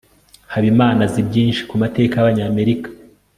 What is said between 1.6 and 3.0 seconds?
ku mateka y'abanyamerika